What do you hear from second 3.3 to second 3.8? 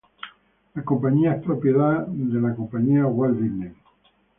Disney Company.